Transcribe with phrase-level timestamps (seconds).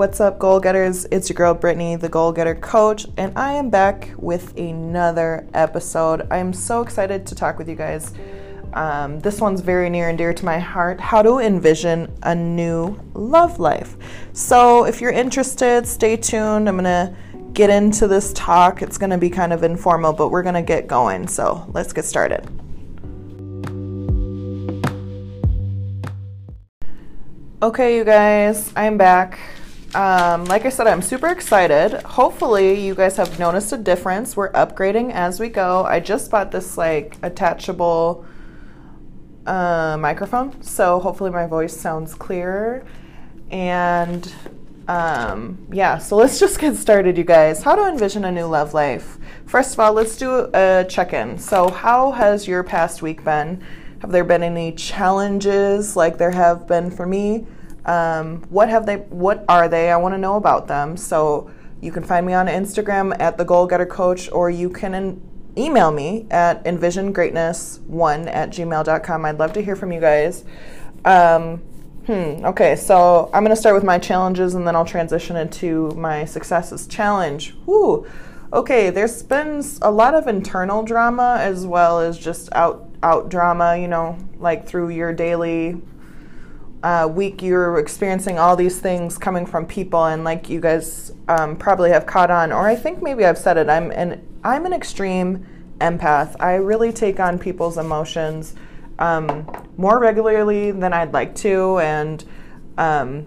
[0.00, 1.04] What's up, goal getters?
[1.10, 6.26] It's your girl Brittany, the goal getter coach, and I am back with another episode.
[6.32, 8.14] I'm so excited to talk with you guys.
[8.72, 12.98] Um, this one's very near and dear to my heart how to envision a new
[13.12, 13.98] love life.
[14.32, 16.66] So, if you're interested, stay tuned.
[16.66, 17.14] I'm going to
[17.52, 18.80] get into this talk.
[18.80, 21.28] It's going to be kind of informal, but we're going to get going.
[21.28, 22.48] So, let's get started.
[27.62, 29.38] Okay, you guys, I'm back.
[29.94, 31.94] Um, like I said, I'm super excited.
[32.02, 34.36] Hopefully, you guys have noticed a difference.
[34.36, 35.84] We're upgrading as we go.
[35.84, 38.24] I just bought this like attachable
[39.46, 42.86] uh, microphone, so hopefully, my voice sounds clearer.
[43.50, 44.32] And
[44.86, 47.64] um, yeah, so let's just get started, you guys.
[47.64, 49.18] How to envision a new love life.
[49.46, 51.36] First of all, let's do a check in.
[51.36, 53.60] So, how has your past week been?
[54.02, 57.46] Have there been any challenges like there have been for me?
[57.84, 58.96] Um, what have they?
[58.96, 59.90] What are they?
[59.90, 60.96] I want to know about them.
[60.96, 64.94] So you can find me on Instagram at the Goal Getter Coach, or you can
[64.94, 65.22] in,
[65.56, 69.24] email me at envisiongreatness1 at gmail.com.
[69.24, 70.44] I'd love to hear from you guys.
[71.04, 71.58] Um,
[72.06, 72.44] hmm.
[72.44, 76.24] Okay, so I'm going to start with my challenges, and then I'll transition into my
[76.24, 76.86] successes.
[76.86, 77.54] Challenge.
[77.66, 78.06] Whoo.
[78.52, 83.76] Okay, there's been a lot of internal drama as well as just out out drama,
[83.76, 85.80] you know, like through your daily
[86.82, 91.56] uh, week, you're experiencing all these things coming from people, and like you guys um,
[91.56, 93.68] probably have caught on, or I think maybe I've said it.
[93.68, 95.46] I'm an I'm an extreme
[95.78, 96.36] empath.
[96.40, 98.54] I really take on people's emotions
[98.98, 102.24] um, more regularly than I'd like to, and
[102.78, 103.26] um,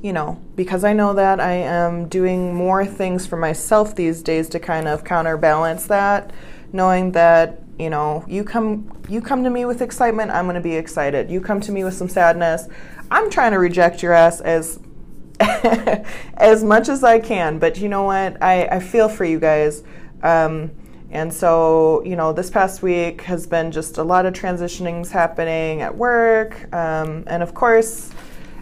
[0.00, 4.48] you know, because I know that I am doing more things for myself these days
[4.50, 6.30] to kind of counterbalance that,
[6.72, 10.60] knowing that you know you come you come to me with excitement i'm going to
[10.60, 11.30] be excited.
[11.30, 12.68] You come to me with some sadness
[13.10, 14.78] i'm trying to reject your ass as
[16.34, 18.42] as much as i can but you know what?
[18.42, 19.82] I, I feel for you guys.
[20.22, 20.70] Um,
[21.10, 25.80] and so you know this past week has been just a lot of transitionings happening
[25.80, 28.10] at work um, and of course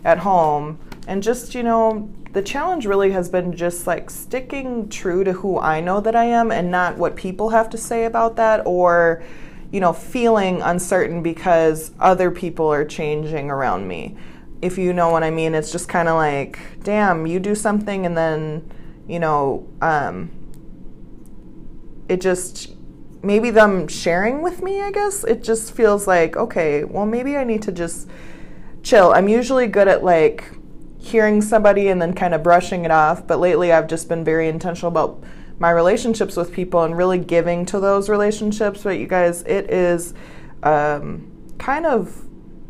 [0.05, 0.79] at home.
[1.07, 5.59] And just you know the challenge really has been just like sticking true to who
[5.59, 9.23] I know that I am and not what people have to say about that or,
[9.71, 14.17] you know, feeling uncertain because other people are changing around me.
[14.63, 18.07] If you know what I mean, it's just kind of like, damn, you do something
[18.07, 18.73] and then,
[19.07, 20.31] you know, um,
[22.09, 22.75] it just
[23.23, 25.23] maybe them sharing with me, I guess.
[25.25, 28.09] It just feels like, okay, well, maybe I need to just
[28.83, 29.13] chill.
[29.13, 30.51] I'm usually good at like
[31.03, 33.27] hearing somebody and then kind of brushing it off.
[33.27, 35.23] But lately, I've just been very intentional about
[35.59, 38.83] my relationships with people and really giving to those relationships.
[38.83, 40.15] But you guys, it is
[40.63, 42.25] um, kind of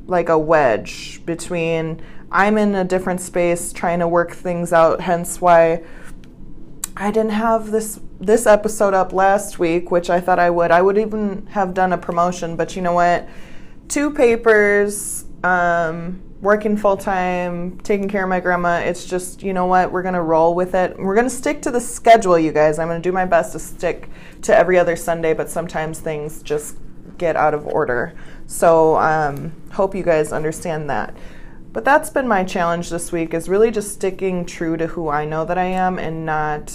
[0.06, 5.40] like a wedge between I'm in a different space trying to work things out, hence
[5.40, 5.84] why
[6.96, 10.70] I didn't have this this episode up last week, which I thought I would.
[10.70, 13.28] I would even have done a promotion, but you know what?
[13.88, 18.78] Two papers, um, working full time, taking care of my grandma.
[18.78, 20.98] It's just, you know what, we're going to roll with it.
[20.98, 22.80] We're going to stick to the schedule, you guys.
[22.80, 24.10] I'm going to do my best to stick
[24.42, 26.76] to every other Sunday, but sometimes things just
[27.16, 28.14] get out of order.
[28.48, 31.16] So, um, hope you guys understand that.
[31.72, 35.24] But that's been my challenge this week is really just sticking true to who I
[35.24, 36.74] know that I am and not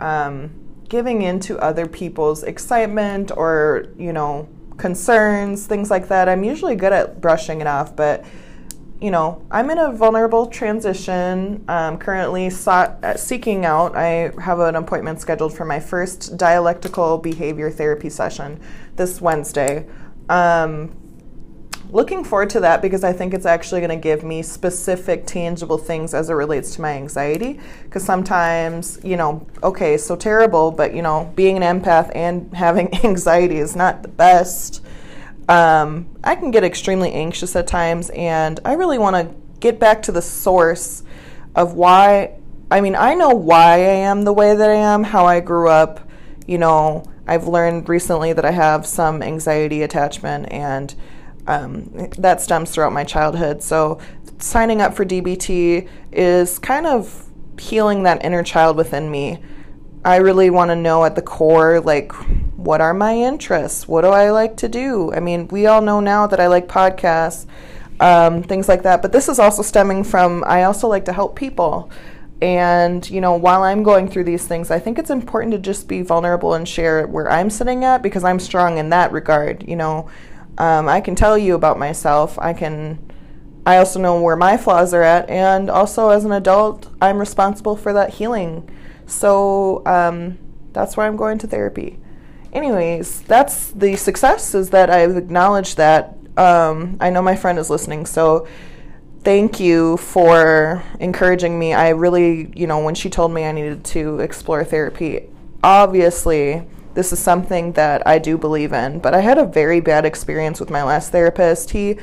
[0.00, 0.50] um,
[0.88, 6.28] giving in to other people's excitement or, you know, concerns, things like that.
[6.28, 8.24] I'm usually good at brushing it off, but
[9.00, 11.64] you know, I'm in a vulnerable transition.
[11.68, 13.94] Um, currently sought, uh, seeking out.
[13.94, 18.60] I have an appointment scheduled for my first dialectical behavior therapy session
[18.96, 19.86] this Wednesday.
[20.30, 20.96] Um,
[21.90, 25.78] looking forward to that because I think it's actually going to give me specific, tangible
[25.78, 27.60] things as it relates to my anxiety.
[27.84, 32.94] Because sometimes, you know, okay, so terrible, but you know, being an empath and having
[33.04, 34.82] anxiety is not the best
[35.48, 40.02] um, I can get extremely anxious at times, and I really want to get back
[40.02, 41.02] to the source
[41.54, 42.38] of why.
[42.70, 45.68] I mean, I know why I am the way that I am, how I grew
[45.68, 46.00] up.
[46.46, 50.94] You know, I've learned recently that I have some anxiety attachment, and
[51.46, 53.62] um, that stems throughout my childhood.
[53.62, 54.00] So,
[54.38, 57.24] signing up for DBT is kind of
[57.58, 59.38] healing that inner child within me.
[60.04, 62.12] I really want to know at the core, like,
[62.56, 63.86] what are my interests?
[63.86, 65.12] What do I like to do?
[65.12, 67.46] I mean, we all know now that I like podcasts,
[68.00, 69.02] um, things like that.
[69.02, 71.90] But this is also stemming from I also like to help people.
[72.42, 75.88] And, you know, while I'm going through these things, I think it's important to just
[75.88, 79.66] be vulnerable and share where I'm sitting at because I'm strong in that regard.
[79.66, 80.10] You know,
[80.58, 82.38] um, I can tell you about myself.
[82.38, 82.98] I can
[83.66, 87.74] I also know where my flaws are at, and also as an adult, I'm responsible
[87.74, 88.70] for that healing.
[89.06, 90.38] So um,
[90.72, 91.98] that's why I'm going to therapy.
[92.56, 96.16] Anyways, that's the success is that I've acknowledged that.
[96.38, 98.48] Um, I know my friend is listening, so
[99.22, 101.74] thank you for encouraging me.
[101.74, 105.28] I really, you know, when she told me I needed to explore therapy,
[105.62, 110.06] obviously this is something that I do believe in, but I had a very bad
[110.06, 111.72] experience with my last therapist.
[111.72, 111.98] He,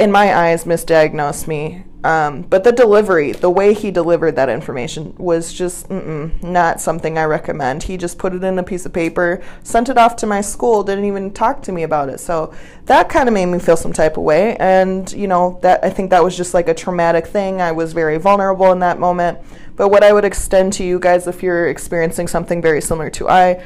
[0.00, 1.84] in my eyes, misdiagnosed me.
[2.02, 7.24] Um, but the delivery, the way he delivered that information was just not something I
[7.24, 7.82] recommend.
[7.82, 10.82] He just put it in a piece of paper, sent it off to my school,
[10.82, 12.18] didn't even talk to me about it.
[12.18, 12.54] So
[12.86, 14.56] that kind of made me feel some type of way.
[14.56, 17.60] And, you know, that I think that was just like a traumatic thing.
[17.60, 19.38] I was very vulnerable in that moment.
[19.76, 23.28] But what I would extend to you guys if you're experiencing something very similar to
[23.28, 23.62] I,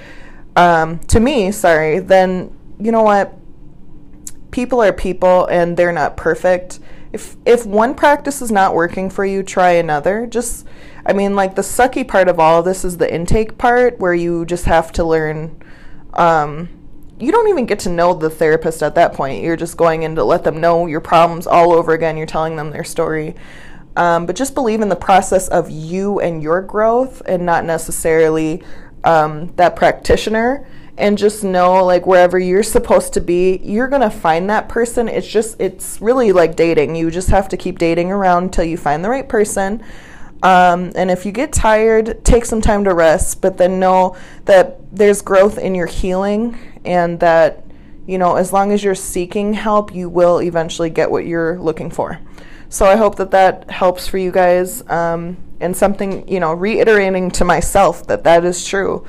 [0.57, 3.33] um, to me, sorry, then you know what?
[4.55, 6.79] People are people and they're not perfect.
[7.13, 10.29] If if one practice is not working for you, try another.
[10.29, 10.65] Just
[11.05, 14.15] I mean, like the sucky part of all of this is the intake part where
[14.15, 15.61] you just have to learn
[16.13, 16.69] um,
[17.19, 19.43] you don't even get to know the therapist at that point.
[19.43, 22.17] You're just going in to let them know your problems all over again.
[22.17, 23.35] You're telling them their story.
[23.97, 28.63] Um, but just believe in the process of you and your growth and not necessarily
[29.03, 30.65] um, that practitioner
[30.97, 35.09] and just know like wherever you're supposed to be you're gonna find that person.
[35.09, 36.95] It's just it's really like dating.
[36.97, 39.83] You just have to keep dating around until you find the right person.
[40.43, 44.15] Um, and if you get tired take some time to rest but then know
[44.45, 47.65] that there's growth in your healing and that
[48.07, 51.91] you know as long as you're seeking help you will eventually get what you're looking
[51.91, 52.21] for.
[52.69, 54.89] So i hope that that helps for you guys.
[54.91, 59.07] Um, and something, you know, reiterating to myself that that is true.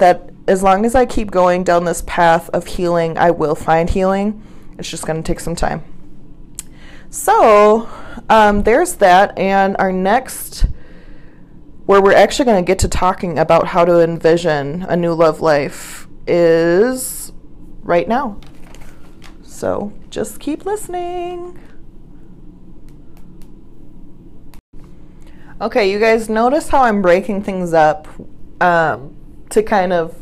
[0.00, 3.88] That as long as I keep going down this path of healing, I will find
[3.88, 4.42] healing.
[4.78, 5.84] It's just going to take some time.
[7.10, 7.88] So,
[8.28, 9.38] um, there's that.
[9.38, 10.66] And our next,
[11.86, 15.40] where we're actually going to get to talking about how to envision a new love
[15.40, 17.32] life, is
[17.82, 18.40] right now.
[19.42, 21.60] So, just keep listening.
[25.60, 28.08] Okay, you guys notice how I'm breaking things up
[28.62, 29.14] um,
[29.50, 30.16] to kind of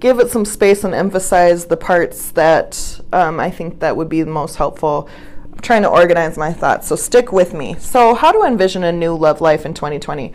[0.00, 4.22] give it some space and emphasize the parts that um, I think that would be
[4.22, 5.08] the most helpful.
[5.52, 7.76] I'm trying to organize my thoughts, so stick with me.
[7.78, 10.32] So, how to envision a new love life in 2020?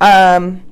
[0.00, 0.62] Um,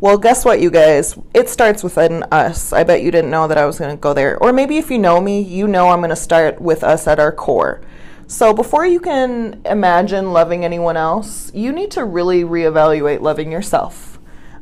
[0.00, 1.18] well, guess what, you guys?
[1.34, 2.72] It starts within us.
[2.72, 4.36] I bet you didn't know that I was going to go there.
[4.42, 7.18] Or maybe if you know me, you know I'm going to start with us at
[7.18, 7.80] our core.
[8.26, 14.15] So before you can imagine loving anyone else, you need to really reevaluate loving yourself.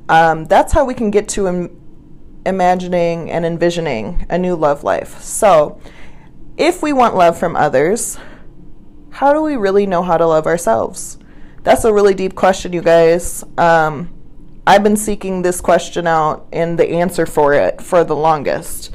[0.08, 1.80] Um, that's how we can get to Im-
[2.46, 5.20] imagining and envisioning a new love life.
[5.20, 5.80] So,
[6.56, 8.18] if we want love from others,
[9.10, 11.18] how do we really know how to love ourselves?
[11.62, 13.42] That's a really deep question, you guys.
[13.56, 14.10] Um,
[14.66, 18.90] I've been seeking this question out and the answer for it for the longest.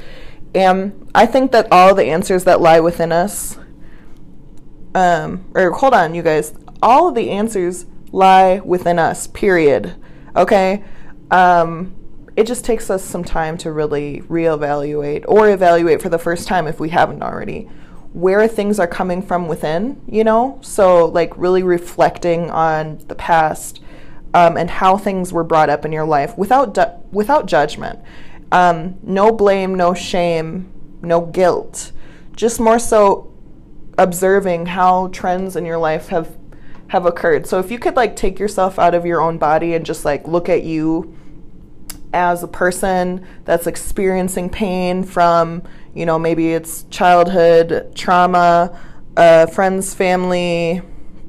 [0.54, 3.58] And I think that all the answers that lie within us
[4.94, 9.94] um, or hold on, you guys, all of the answers lie within us, period.
[10.34, 10.84] Okay?
[11.30, 11.94] Um,
[12.36, 16.66] it just takes us some time to really reevaluate or evaluate for the first time
[16.66, 17.68] if we haven't already
[18.12, 20.58] where things are coming from within, you know?
[20.62, 23.80] So, like, really reflecting on the past
[24.34, 28.00] um, and how things were brought up in your life without, du- without judgment.
[28.50, 30.72] Um, no blame, no shame,
[31.02, 31.92] no guilt.
[32.34, 33.32] Just more so
[33.96, 36.36] observing how trends in your life have
[36.88, 37.46] have occurred.
[37.46, 40.26] So if you could like take yourself out of your own body and just like
[40.26, 41.16] look at you
[42.12, 45.62] as a person that's experiencing pain from,
[45.94, 48.78] you know, maybe it's childhood trauma,
[49.16, 50.82] uh, friends, family,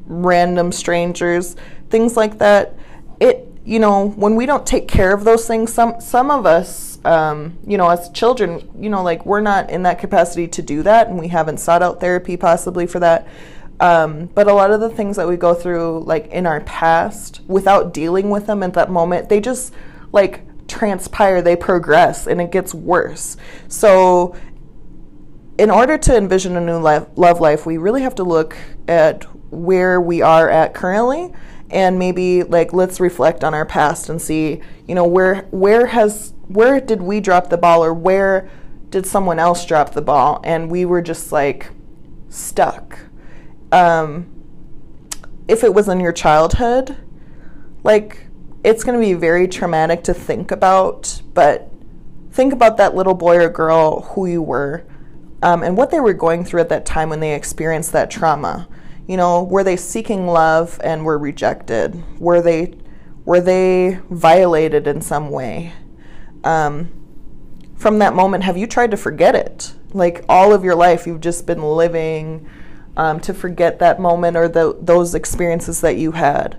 [0.06, 1.56] random strangers,
[1.90, 2.76] things like that.
[3.20, 6.92] It, you know, when we don't take care of those things, some some of us
[7.06, 10.84] um, you know, as children, you know, like we're not in that capacity to do
[10.84, 13.28] that, and we haven't sought out therapy possibly for that.
[13.80, 17.42] Um, but a lot of the things that we go through, like in our past,
[17.48, 19.74] without dealing with them at that moment, they just
[20.12, 23.38] like transpire, they progress, and it gets worse.
[23.68, 24.36] So,
[25.58, 29.26] in order to envision a new life, love life, we really have to look at
[29.52, 31.34] where we are at currently
[31.70, 36.34] and maybe like let's reflect on our past and see you know where where has
[36.48, 38.50] where did we drop the ball or where
[38.90, 41.70] did someone else drop the ball and we were just like
[42.30, 43.00] stuck
[43.72, 44.30] um,
[45.48, 46.98] if it was in your childhood
[47.84, 48.28] like
[48.64, 51.70] it's going to be very traumatic to think about but
[52.32, 54.84] think about that little boy or girl who you were
[55.44, 58.68] um, and what they were going through at that time when they experienced that trauma
[59.08, 62.02] You know, were they seeking love and were rejected?
[62.20, 62.76] Were they
[63.26, 65.74] were they violated in some way?
[66.44, 66.90] Um,
[67.76, 69.74] from that moment, have you tried to forget it?
[69.94, 72.48] Like all of your life, you've just been living
[72.96, 76.58] um, to forget that moment or the, those experiences that you had.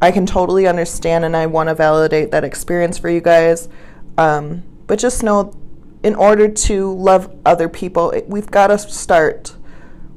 [0.00, 3.68] I can totally understand and I want to validate that experience for you guys.
[4.16, 5.54] Um, but just know,
[6.02, 9.54] in order to love other people, we've got to start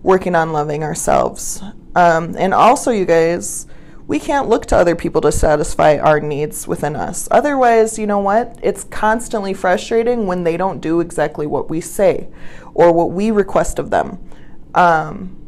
[0.01, 1.61] working on loving ourselves.
[1.95, 3.67] Um, and also, you guys,
[4.07, 7.27] we can't look to other people to satisfy our needs within us.
[7.31, 8.57] Otherwise, you know what?
[8.61, 12.27] It's constantly frustrating when they don't do exactly what we say
[12.73, 14.19] or what we request of them.
[14.73, 15.39] Um,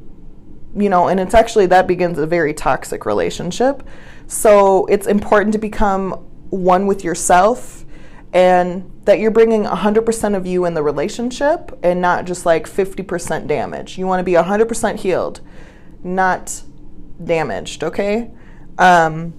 [0.75, 3.83] you know, and it's actually that begins a very toxic relationship.
[4.27, 6.11] So it's important to become
[6.49, 7.85] one with yourself
[8.33, 13.47] and that you're bringing 100% of you in the relationship and not just like 50%
[13.47, 13.97] damage.
[13.97, 15.41] You want to be 100% healed,
[16.03, 16.63] not
[17.23, 18.31] damaged, okay?
[18.77, 19.33] Um,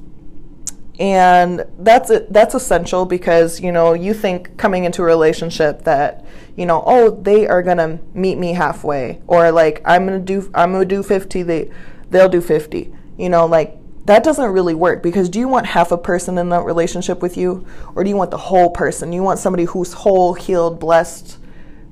[0.99, 6.25] and that's it, that's essential because you know you think coming into a relationship that
[6.57, 10.73] you know oh they are gonna meet me halfway or like I'm gonna do I'm
[10.73, 11.71] gonna do 50 they
[12.09, 15.92] they'll do 50 you know like that doesn't really work because do you want half
[15.92, 19.22] a person in that relationship with you or do you want the whole person you
[19.22, 21.38] want somebody who's whole healed blessed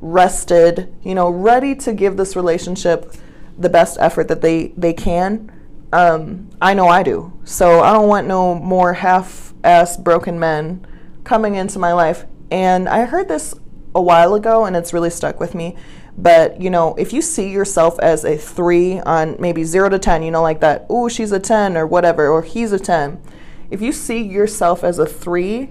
[0.01, 3.13] rested you know ready to give this relationship
[3.59, 5.51] the best effort that they they can
[5.95, 7.33] um, I know I do.
[7.45, 10.85] So I don't want no more half ass broken men
[11.23, 12.27] coming into my life.
[12.51, 13.55] And I heard this
[13.95, 15.77] a while ago and it's really stuck with me.
[16.17, 20.23] But, you know, if you see yourself as a three on maybe zero to 10,
[20.23, 23.21] you know, like that, oh, she's a 10 or whatever, or he's a 10.
[23.71, 25.71] If you see yourself as a three,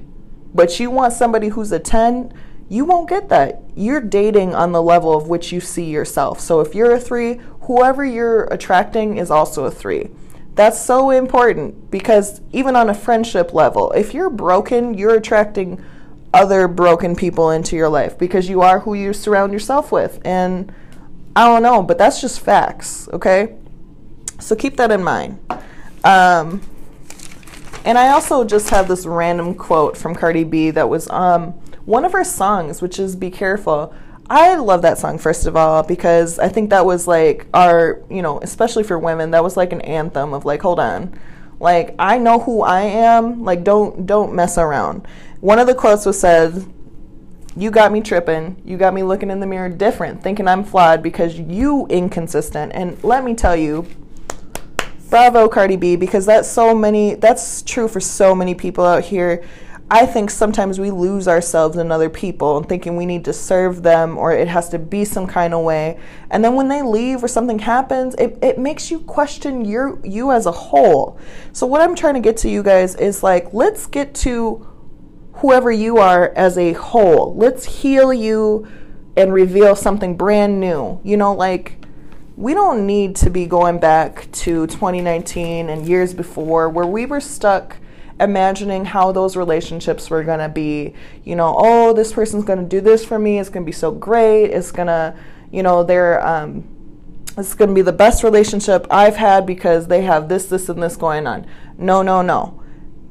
[0.53, 2.33] but you want somebody who's a 10,
[2.69, 3.61] you won't get that.
[3.75, 6.39] You're dating on the level of which you see yourself.
[6.39, 10.09] So if you're a three, whoever you're attracting is also a three.
[10.55, 15.83] That's so important because even on a friendship level, if you're broken, you're attracting
[16.33, 20.19] other broken people into your life because you are who you surround yourself with.
[20.25, 20.73] And
[21.35, 23.55] I don't know, but that's just facts, okay?
[24.39, 25.39] So keep that in mind.
[26.03, 26.61] Um,
[27.85, 31.51] and I also just have this random quote from Cardi B that was um,
[31.85, 33.93] one of her songs, which is Be Careful.
[34.29, 38.21] I love that song, first of all, because I think that was like our, you
[38.21, 41.17] know, especially for women, that was like an anthem of like, hold on.
[41.63, 43.45] Like, I know who I am.
[43.45, 45.07] Like, don't don't mess around.
[45.39, 46.65] One of the quotes was said,
[47.55, 48.61] you got me tripping.
[48.65, 52.73] You got me looking in the mirror different, thinking I'm flawed because you inconsistent.
[52.75, 53.87] And let me tell you,
[55.09, 59.43] bravo Cardi B because that's so many that's true for so many people out here
[59.93, 63.83] I think sometimes we lose ourselves in other people and thinking we need to serve
[63.83, 65.99] them or it has to be some kind of way.
[66.31, 70.31] And then when they leave or something happens, it, it makes you question your you
[70.31, 71.19] as a whole.
[71.51, 74.67] So what I'm trying to get to you guys is like let's get to
[75.33, 77.35] whoever you are as a whole.
[77.35, 78.67] Let's heal you
[79.15, 81.01] and reveal something brand new.
[81.03, 81.85] You know, like
[82.35, 87.21] we don't need to be going back to 2019 and years before where we were
[87.21, 87.77] stuck
[88.19, 90.93] imagining how those relationships were going to be.
[91.23, 93.39] You know, oh, this person's going to do this for me.
[93.39, 94.45] It's going to be so great.
[94.45, 95.15] It's going to,
[95.51, 96.67] you know, they're, um,
[97.37, 100.81] it's going to be the best relationship I've had because they have this, this, and
[100.81, 101.47] this going on.
[101.77, 102.61] No, no, no.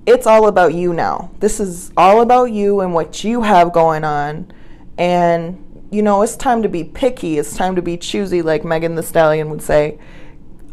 [0.06, 1.30] It's all about you now.
[1.40, 4.52] This is all about you and what you have going on.
[4.98, 7.38] And, you know, it's time to be picky.
[7.38, 9.98] It's time to be choosy, like Megan Thee Stallion would say.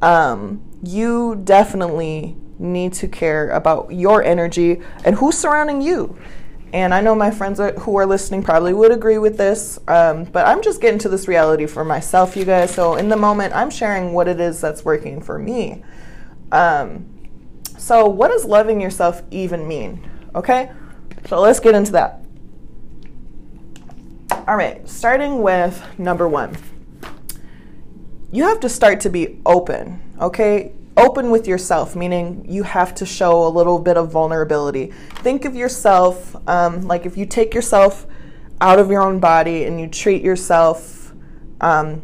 [0.01, 6.17] Um, you definitely need to care about your energy and who's surrounding you.
[6.71, 10.45] And I know my friends who are listening probably would agree with this, um, but
[10.45, 12.73] I'm just getting to this reality for myself, you guys.
[12.73, 15.83] So in the moment, I'm sharing what it is that's working for me.
[16.51, 17.19] Um,
[17.77, 20.07] so, what does loving yourself even mean?
[20.35, 20.71] Okay,
[21.27, 22.23] so let's get into that.
[24.47, 26.57] All right, starting with number one,
[28.31, 30.01] you have to start to be open.
[30.19, 34.91] Okay, open with yourself, meaning you have to show a little bit of vulnerability.
[35.15, 38.06] Think of yourself um, like if you take yourself
[38.62, 41.13] out of your own body and you treat yourself
[41.62, 42.01] um,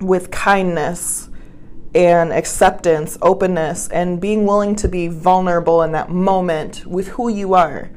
[0.00, 1.28] with kindness
[1.94, 7.54] and acceptance, openness, and being willing to be vulnerable in that moment with who you
[7.54, 7.90] are.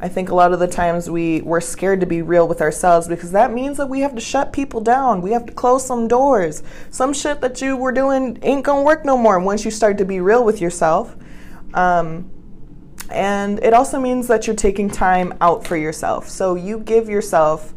[0.00, 3.08] I think a lot of the times we we're scared to be real with ourselves
[3.08, 5.22] because that means that we have to shut people down.
[5.22, 6.62] We have to close some doors.
[6.90, 10.04] Some shit that you were doing ain't gonna work no more once you start to
[10.04, 11.16] be real with yourself.
[11.74, 12.30] Um,
[13.10, 16.28] and it also means that you're taking time out for yourself.
[16.28, 17.74] So you give yourself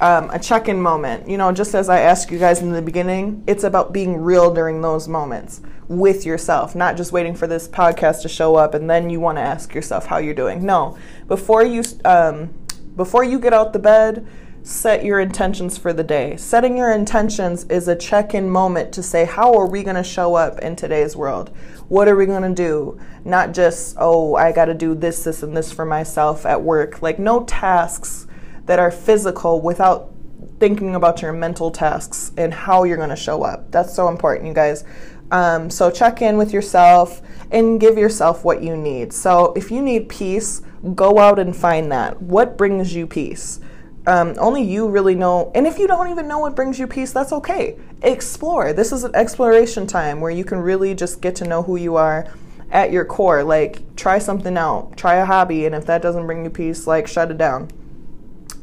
[0.00, 1.28] um, a check in moment.
[1.28, 4.52] You know, just as I asked you guys in the beginning, it's about being real
[4.52, 8.88] during those moments with yourself, not just waiting for this podcast to show up and
[8.88, 10.64] then you want to ask yourself how you're doing.
[10.64, 10.96] No,
[11.28, 12.54] before you um,
[12.96, 14.26] before you get out the bed,
[14.62, 16.36] set your intentions for the day.
[16.36, 20.04] Setting your intentions is a check in moment to say, how are we going to
[20.04, 21.50] show up in today's world?
[21.88, 23.00] What are we going to do?
[23.24, 27.02] Not just, oh, I got to do this, this, and this for myself at work.
[27.02, 28.26] Like, no tasks
[28.66, 30.12] that are physical without
[30.60, 33.70] thinking about your mental tasks and how you're going to show up.
[33.72, 34.84] That's so important, you guys.
[35.32, 37.20] Um, so, check in with yourself
[37.50, 39.12] and give yourself what you need.
[39.12, 40.62] So, if you need peace,
[40.94, 42.22] go out and find that.
[42.22, 43.58] What brings you peace?
[44.06, 45.50] um, only you really know.
[45.54, 47.78] And if you don't even know what brings you peace, that's okay.
[48.02, 48.72] Explore.
[48.72, 51.96] This is an exploration time where you can really just get to know who you
[51.96, 52.26] are
[52.70, 53.44] at your core.
[53.44, 57.06] Like, try something out, try a hobby, and if that doesn't bring you peace, like,
[57.06, 57.70] shut it down.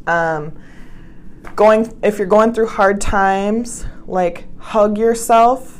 [0.07, 0.59] Um,
[1.55, 5.78] going, if you're going through hard times, like, hug yourself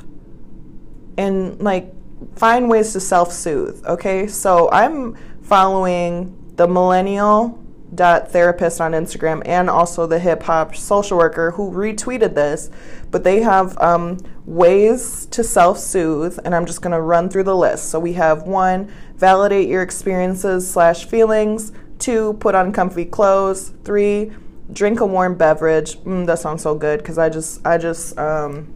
[1.19, 1.91] and, like,
[2.35, 4.27] find ways to self soothe, okay?
[4.27, 7.59] So, I'm following the millennial
[7.95, 12.69] dot therapist on Instagram and also the hip hop social worker who retweeted this.
[13.11, 17.55] But they have um, ways to self soothe, and I'm just to run through the
[17.55, 17.89] list.
[17.89, 21.71] So we have one, validate your experiences slash feelings.
[21.97, 23.73] Two, put on comfy clothes.
[23.83, 24.31] Three,
[24.71, 25.97] drink a warm beverage.
[25.99, 28.73] Mm, that sounds so good because I just I just um,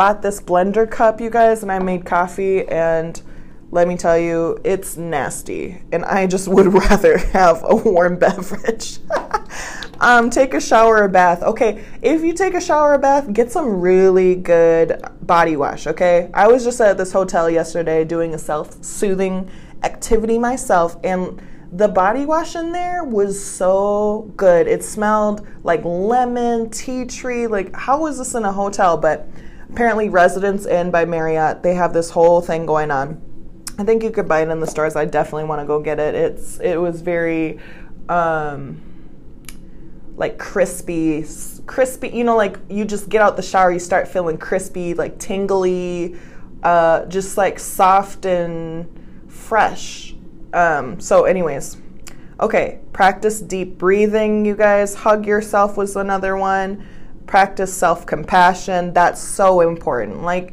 [0.00, 3.20] bought this blender cup, you guys, and I made coffee and
[3.70, 5.82] let me tell you, it's nasty.
[5.92, 8.96] And I just would rather have a warm beverage.
[10.00, 11.42] um, take a shower or bath.
[11.42, 16.30] Okay, if you take a shower or bath, get some really good body wash, okay?
[16.32, 19.50] I was just at this hotel yesterday doing a self soothing
[19.82, 21.42] activity myself, and
[21.72, 24.66] the body wash in there was so good.
[24.66, 27.46] It smelled like lemon, tea tree.
[27.46, 28.96] Like, how was this in a hotel?
[28.96, 29.28] But
[29.72, 33.22] apparently, Residence Inn by Marriott, they have this whole thing going on
[33.80, 34.94] I think you could buy it in the stores.
[34.94, 36.14] I definitely want to go get it.
[36.14, 37.58] It's it was very
[38.10, 38.82] um
[40.16, 41.24] like crispy
[41.64, 45.18] crispy, you know like you just get out the shower, you start feeling crispy, like
[45.18, 46.16] tingly,
[46.62, 48.86] uh just like soft and
[49.28, 50.14] fresh.
[50.52, 51.78] Um so anyways,
[52.38, 54.94] okay, practice deep breathing, you guys.
[54.94, 56.86] Hug yourself was another one.
[57.30, 58.92] Practice self-compassion.
[58.92, 60.24] That's so important.
[60.24, 60.52] Like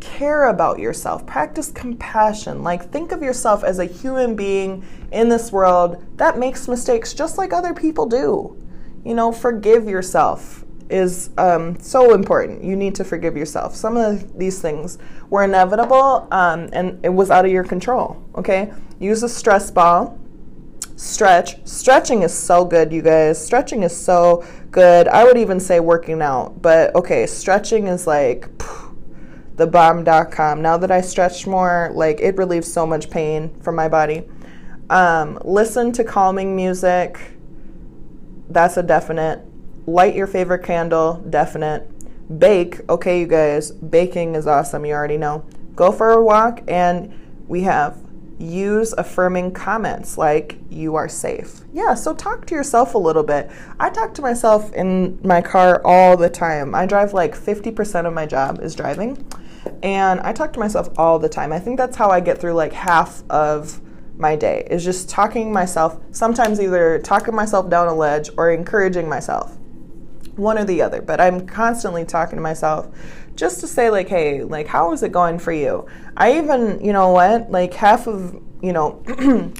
[0.00, 1.26] care about yourself.
[1.26, 2.62] Practice compassion.
[2.62, 7.36] Like, think of yourself as a human being in this world that makes mistakes just
[7.36, 8.56] like other people do.
[9.04, 12.64] You know, forgive yourself is um, so important.
[12.64, 13.74] You need to forgive yourself.
[13.74, 18.22] Some of these things were inevitable um, and it was out of your control.
[18.36, 18.72] Okay?
[18.98, 20.18] Use a stress ball.
[20.96, 21.66] Stretch.
[21.66, 23.44] Stretching is so good, you guys.
[23.44, 25.08] Stretching is so good.
[25.08, 28.48] I would even say working out, but okay, stretching is like.
[28.62, 28.84] Phew,
[29.56, 30.62] thebomb.com.
[30.62, 34.24] Now that I stretch more, like it relieves so much pain from my body.
[34.90, 37.18] Um, listen to calming music.
[38.50, 39.42] That's a definite.
[39.86, 41.24] Light your favorite candle.
[41.28, 41.90] Definite.
[42.38, 42.88] Bake.
[42.88, 43.70] Okay, you guys.
[43.70, 44.84] Baking is awesome.
[44.84, 45.44] You already know.
[45.74, 47.12] Go for a walk, and
[47.48, 47.98] we have
[48.38, 51.60] use affirming comments like you are safe.
[51.72, 53.50] Yeah, so talk to yourself a little bit.
[53.78, 56.74] I talk to myself in my car all the time.
[56.74, 59.26] I drive like 50% of my job is driving.
[59.82, 61.52] And I talk to myself all the time.
[61.52, 63.80] I think that's how I get through like half of
[64.16, 69.08] my day is just talking myself, sometimes either talking myself down a ledge or encouraging
[69.08, 69.56] myself.
[70.36, 72.88] One or the other, but I'm constantly talking to myself
[73.36, 75.86] just to say like, hey, like how is it going for you?
[76.16, 79.02] I even, you know what, like half of, you know,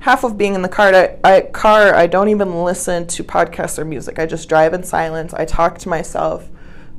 [0.00, 3.78] half of being in the car, I, I, car, I don't even listen to podcasts
[3.78, 4.18] or music.
[4.18, 5.32] I just drive in silence.
[5.32, 6.48] I talk to myself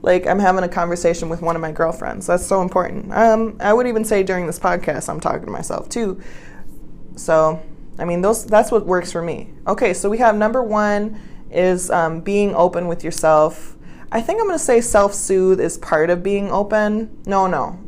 [0.04, 2.28] like I'm having a conversation with one of my girlfriends.
[2.28, 3.12] That's so important.
[3.14, 6.22] Um, I would even say during this podcast, I'm talking to myself too.
[7.16, 7.64] So,
[7.98, 9.50] I mean, those that's what works for me.
[9.66, 13.73] Okay, so we have number one is um, being open with yourself.
[14.14, 17.18] I think I'm going to say self soothe is part of being open.
[17.26, 17.80] No, no.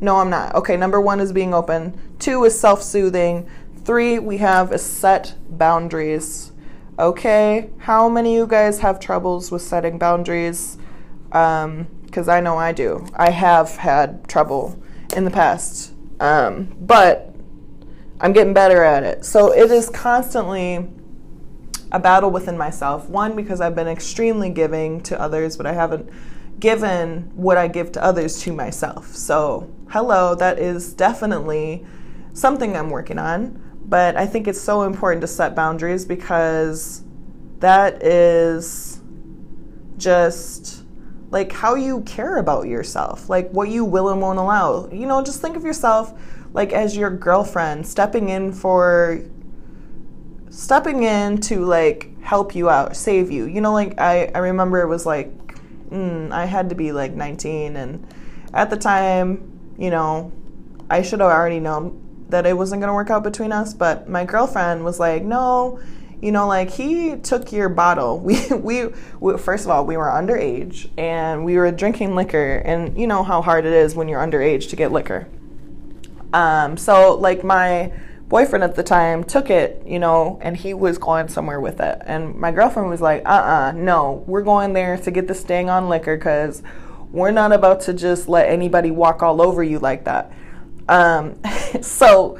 [0.00, 0.54] No, I'm not.
[0.54, 2.00] Okay, number one is being open.
[2.20, 3.50] Two is self soothing.
[3.84, 6.52] Three, we have a set boundaries.
[6.96, 10.78] Okay, how many of you guys have troubles with setting boundaries?
[11.24, 13.04] because um, I know I do.
[13.14, 14.80] I have had trouble
[15.14, 17.34] in the past, um, but
[18.20, 19.24] I'm getting better at it.
[19.24, 20.88] So it is constantly
[21.92, 23.08] a battle within myself.
[23.08, 26.10] One, because I've been extremely giving to others, but I haven't
[26.60, 29.14] given what I give to others to myself.
[29.14, 31.84] So, hello, that is definitely
[32.32, 33.62] something I'm working on.
[33.84, 37.02] But I think it's so important to set boundaries because
[37.60, 39.00] that is
[39.96, 40.84] just
[41.30, 44.88] like how you care about yourself, like what you will and won't allow.
[44.90, 46.12] You know, just think of yourself
[46.52, 49.22] like as your girlfriend stepping in for
[50.50, 53.44] stepping in to like help you out, save you.
[53.44, 55.30] You know, like I, I remember it was like
[55.90, 58.06] mm, I had to be like 19 and
[58.54, 60.32] at the time, you know,
[60.90, 64.24] I should have already known that it wasn't to work out between us, but my
[64.24, 65.80] girlfriend was like, "No,
[66.20, 68.18] you know, like he took your bottle.
[68.28, 68.88] We, we,
[69.20, 73.22] we, first of all, we were underage and we were drinking liquor, and you know
[73.22, 75.28] how hard it is when you're underage to get liquor.
[76.32, 77.92] Um, so like my
[78.28, 82.02] boyfriend at the time took it, you know, and he was going somewhere with it,
[82.04, 85.70] and my girlfriend was like, "Uh, uh no, we're going there to get this dang
[85.70, 86.62] on liquor because
[87.10, 90.30] we're not about to just let anybody walk all over you like that."
[90.88, 91.40] Um,
[91.80, 92.38] so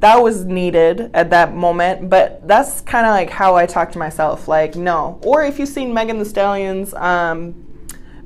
[0.00, 3.98] that was needed at that moment, but that's kind of like how I talk to
[3.98, 5.20] myself, like no.
[5.22, 7.66] Or if you've seen Megan Thee Stallion's um,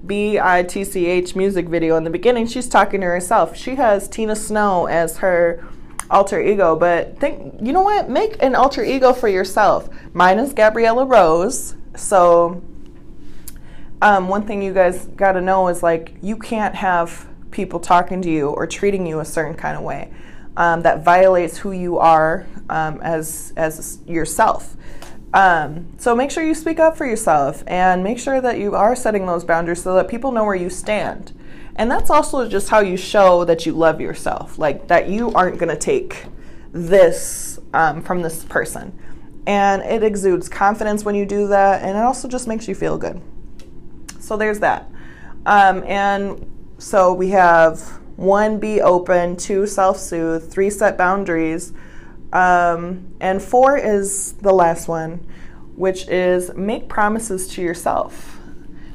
[0.07, 3.57] B I T C H music video in the beginning, she's talking to herself.
[3.57, 5.67] She has Tina Snow as her
[6.11, 8.09] alter ego, but think you know what?
[8.09, 9.89] Make an alter ego for yourself.
[10.13, 11.77] Mine is Gabriella Rose.
[11.97, 12.63] So
[14.03, 18.21] um, one thing you guys got to know is like you can't have people talking
[18.23, 20.13] to you or treating you a certain kind of way
[20.57, 24.77] um, that violates who you are um, as as yourself.
[25.33, 28.95] Um, so make sure you speak up for yourself and make sure that you are
[28.95, 31.33] setting those boundaries so that people know where you stand.
[31.77, 35.59] And that's also just how you show that you love yourself, like that you aren't
[35.59, 36.27] going to take
[36.73, 38.99] this um, from this person.
[39.47, 42.97] And it exudes confidence when you do that, and it also just makes you feel
[42.97, 43.21] good.
[44.21, 44.91] So there's that.
[45.45, 47.81] Um, and so we have
[48.17, 51.73] one, be open, two, self soothe, three, set boundaries,
[52.33, 55.27] um, and four is the last one,
[55.77, 58.34] which is make promises to yourself.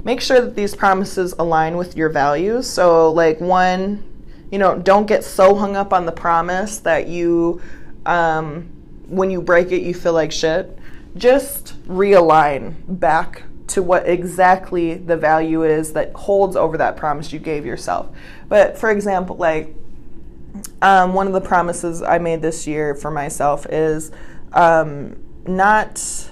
[0.04, 2.70] Make sure that these promises align with your values.
[2.70, 4.04] So, like, one,
[4.52, 7.62] you know, don't get so hung up on the promise that you,
[8.06, 8.70] um,
[9.08, 10.78] when you break it, you feel like shit.
[11.16, 17.40] Just realign back to what exactly the value is that holds over that promise you
[17.40, 18.10] gave yourself.
[18.48, 19.76] But for example, like
[20.82, 24.12] um, one of the promises I made this year for myself is
[24.54, 26.29] um, not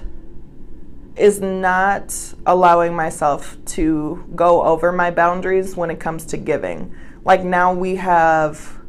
[1.18, 6.96] is not allowing myself to go over my boundaries when it comes to giving.
[7.26, 8.80] Like now we have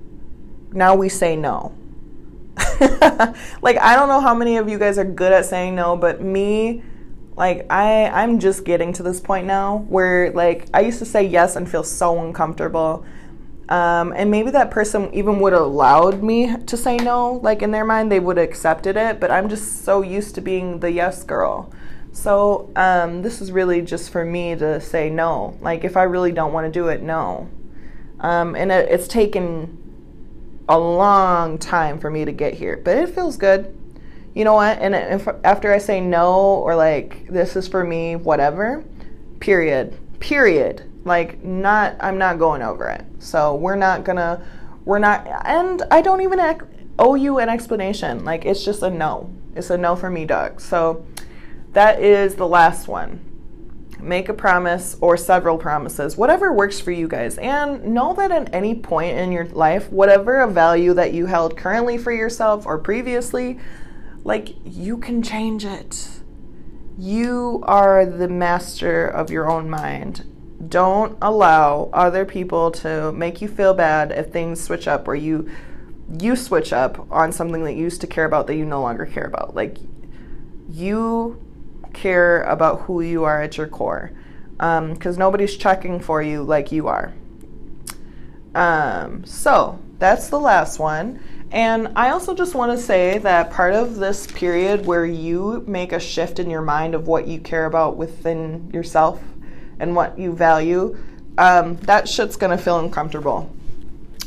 [0.72, 1.74] now we say no.
[3.62, 6.20] like I don't know how many of you guys are good at saying no, but
[6.20, 6.82] me
[7.36, 11.24] like I I'm just getting to this point now where like I used to say
[11.24, 13.04] yes and feel so uncomfortable.
[13.68, 17.34] Um, and maybe that person even would have allowed me to say no.
[17.42, 19.20] Like in their mind, they would have accepted it.
[19.20, 21.70] But I'm just so used to being the yes girl.
[22.12, 25.56] So um, this is really just for me to say no.
[25.60, 27.48] Like if I really don't want to do it, no.
[28.20, 29.76] Um, and it, it's taken
[30.68, 33.74] a long time for me to get here, but it feels good
[34.38, 34.78] you know what?
[34.78, 38.84] And if, after I say no or like this is for me, whatever,
[39.40, 40.84] period, period.
[41.04, 43.04] Like not, I'm not going over it.
[43.18, 44.40] So we're not gonna,
[44.84, 46.38] we're not, and I don't even
[47.00, 48.24] owe you an explanation.
[48.24, 49.28] Like it's just a no.
[49.56, 50.60] It's a no for me, Doug.
[50.60, 51.04] So
[51.78, 53.20] that is the last one.
[54.00, 57.38] Make a promise or several promises, whatever works for you guys.
[57.38, 61.56] And know that at any point in your life, whatever a value that you held
[61.56, 63.60] currently for yourself or previously,
[64.24, 66.08] like, you can change it.
[66.98, 70.26] You are the master of your own mind.
[70.68, 75.48] Don't allow other people to make you feel bad if things switch up or you
[76.18, 79.06] you switch up on something that you used to care about that you no longer
[79.06, 79.54] care about.
[79.54, 79.76] Like
[80.68, 81.40] you
[81.98, 84.12] care about who you are at your core
[84.52, 87.12] because um, nobody's checking for you like you are.
[88.54, 91.20] Um, so that's the last one.
[91.50, 95.92] And I also just want to say that part of this period where you make
[95.92, 99.22] a shift in your mind of what you care about within yourself
[99.80, 100.98] and what you value,
[101.38, 103.54] um, that shit's going to feel uncomfortable.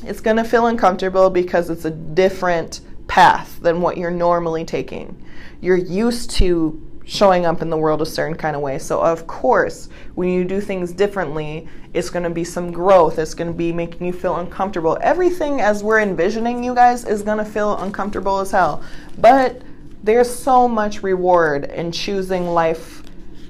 [0.03, 5.21] It's going to feel uncomfortable because it's a different path than what you're normally taking.
[5.59, 8.77] You're used to showing up in the world a certain kind of way.
[8.79, 13.19] So, of course, when you do things differently, it's going to be some growth.
[13.19, 14.97] It's going to be making you feel uncomfortable.
[15.01, 18.83] Everything as we're envisioning you guys is going to feel uncomfortable as hell.
[19.17, 19.61] But
[20.03, 23.03] there's so much reward in choosing life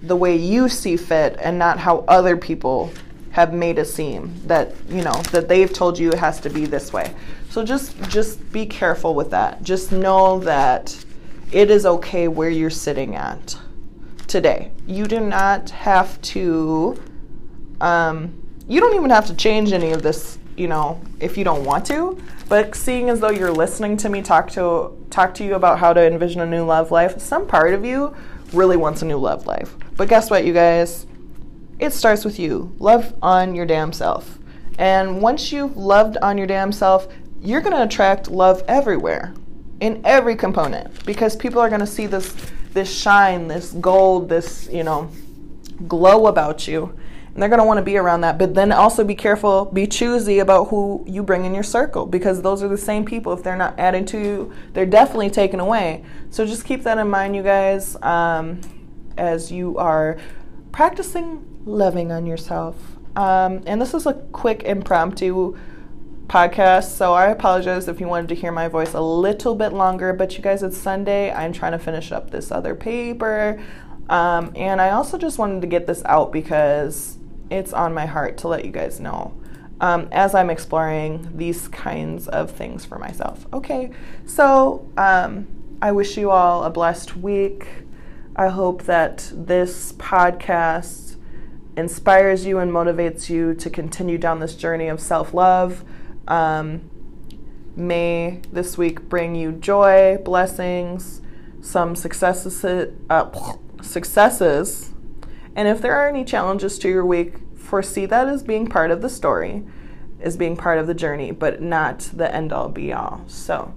[0.04, 2.92] the way you see fit and not how other people
[3.32, 6.66] have made it seem that you know that they've told you it has to be
[6.66, 7.14] this way
[7.50, 11.06] so just just be careful with that just know that
[11.52, 13.58] it is okay where you're sitting at
[14.28, 14.72] today.
[14.88, 17.02] You do not have to,
[17.82, 21.66] um, you don't even have to change any of this, you know, if you don't
[21.66, 22.18] want to.
[22.48, 25.92] But seeing as though you're listening to me talk to talk to you about how
[25.92, 28.16] to envision a new love life, some part of you
[28.54, 29.76] really wants a new love life.
[29.98, 31.06] But guess what, you guys?
[31.80, 32.74] It starts with you.
[32.80, 34.38] Love on your damn self.
[34.78, 37.08] And once you've loved on your damn self,
[37.42, 39.34] you're going to attract love everywhere
[39.82, 42.34] in every component because people are going to see this
[42.74, 45.12] this shine, this gold, this, you know,
[45.88, 46.98] glow about you.
[47.34, 48.38] And they're going to want to be around that.
[48.38, 52.41] But then also be careful, be choosy about who you bring in your circle because
[52.41, 53.32] those are the same people.
[53.34, 56.04] If they're not adding to you, they're definitely taken away.
[56.30, 58.62] So just keep that in mind, you guys, um,
[59.17, 60.17] as you are
[60.72, 62.76] practicing loving on yourself.
[63.15, 65.58] Um, and this is a quick impromptu
[66.32, 66.96] podcast.
[66.96, 70.38] So I apologize if you wanted to hear my voice a little bit longer, but
[70.38, 71.30] you guys, it's Sunday.
[71.30, 73.62] I'm trying to finish up this other paper.
[74.08, 77.17] Um, and I also just wanted to get this out because
[77.50, 79.34] it's on my heart to let you guys know
[79.82, 83.46] um, as I'm exploring these kinds of things for myself.
[83.52, 83.91] Okay,
[84.26, 85.48] so um,
[85.82, 87.67] I wish you all a blessed week.
[88.38, 91.17] I hope that this podcast
[91.76, 95.84] inspires you and motivates you to continue down this journey of self love.
[96.28, 96.90] Um,
[97.76, 101.22] may this week bring you joy, blessings,
[101.62, 102.64] some successes,
[103.10, 104.92] uh, successes.
[105.56, 109.02] And if there are any challenges to your week, foresee that as being part of
[109.02, 109.64] the story,
[110.20, 113.24] as being part of the journey, but not the end all be all.
[113.28, 113.74] So,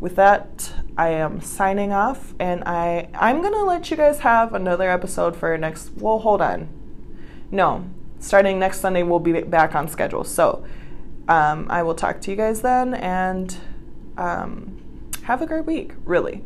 [0.00, 4.90] with that, I am signing off, and I I'm gonna let you guys have another
[4.90, 5.92] episode for next.
[5.96, 6.68] Well, hold on.
[7.50, 7.84] No,
[8.18, 10.24] starting next Sunday, we'll be back on schedule.
[10.24, 10.64] So
[11.28, 13.56] um, I will talk to you guys then and
[14.16, 16.42] um, have a great week, really.